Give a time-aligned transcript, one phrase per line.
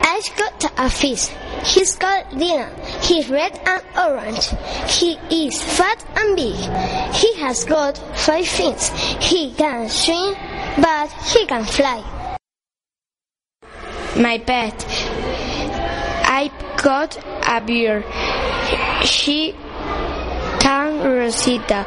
[0.00, 1.28] I've got a fish.
[1.64, 2.70] He's called Dylan.
[3.02, 4.48] He's red and orange.
[4.88, 6.56] He is fat and big.
[7.14, 8.88] He has got five fins.
[9.20, 10.34] He can swim,
[10.80, 12.02] but he can fly.
[14.16, 14.84] My pet.
[16.24, 18.04] I've got a bear.
[19.04, 19.54] She
[20.60, 21.86] can Rosita.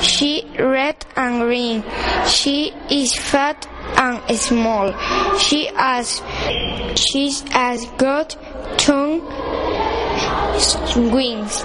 [0.00, 1.84] She red and green.
[2.26, 3.66] She is fat
[3.96, 4.92] and small.
[5.38, 6.22] She has
[6.94, 8.36] she's has got
[8.78, 9.22] two
[10.96, 11.64] wings.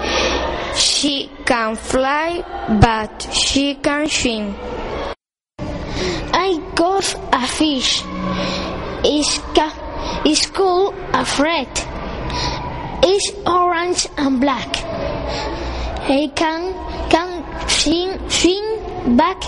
[0.75, 2.43] She can fly,
[2.81, 4.55] but she can swim.
[6.33, 8.03] I got a fish.
[9.03, 11.87] It's, ca- it's called a fret.
[13.03, 14.69] It's orange and black.
[16.09, 16.73] It can
[17.09, 19.41] can swim, swim back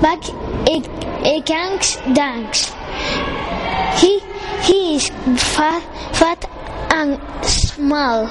[0.00, 0.20] back.
[0.68, 1.78] It, it can
[2.14, 2.72] dance.
[4.00, 4.20] He
[4.62, 5.08] he is
[5.54, 5.82] fat
[6.14, 6.48] fat
[6.90, 8.26] and small.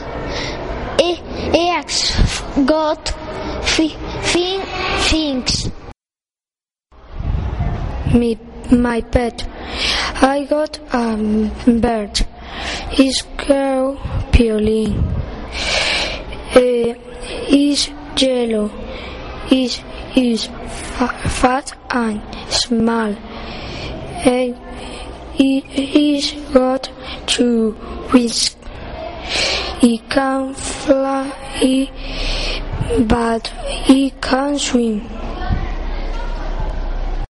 [1.00, 1.16] He,
[1.56, 2.12] he has
[2.66, 3.10] got
[3.64, 4.62] fin
[5.10, 5.70] things.
[8.14, 8.38] Me,
[8.72, 9.46] my pet.
[10.22, 11.18] I got a
[11.68, 12.26] bird.
[12.98, 13.98] It's called
[14.32, 14.96] Piolín.
[16.56, 16.96] Uh,
[17.50, 18.72] it's yellow.
[19.52, 19.82] It's,
[20.16, 23.16] fa- fat and small.
[24.26, 24.56] And
[25.38, 26.90] it's got
[27.28, 27.76] two
[28.14, 28.56] wings.
[29.82, 31.32] It can fly,
[33.08, 33.48] but
[33.88, 35.25] he can swim.